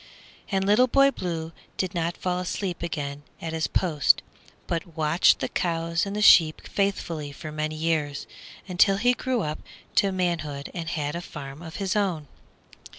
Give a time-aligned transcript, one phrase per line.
[0.49, 4.23] And Little Boy Blue did not fall asleep again at his post,
[4.65, 8.25] but watched the cows and the sheep faithfully for many years,
[8.67, 9.59] until he grew up
[9.97, 12.27] to manhood and had a farm of his own.